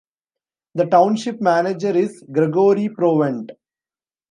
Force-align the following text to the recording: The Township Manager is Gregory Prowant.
The 0.73 0.87
Township 0.87 1.41
Manager 1.41 1.95
is 1.95 2.23
Gregory 2.31 2.89
Prowant. 2.89 3.51